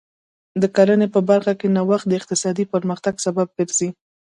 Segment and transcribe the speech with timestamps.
[0.61, 3.89] د کرنې په برخه کې نوښت د اقتصادي پرمختګ سبب ګرځي.